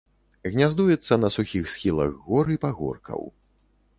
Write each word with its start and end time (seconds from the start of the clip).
Гняздуецца 0.53 1.13
на 1.23 1.29
сухіх 1.35 1.69
схілах 1.75 2.11
гор 2.25 2.45
і 2.57 2.57
пагоркаў. 2.63 3.21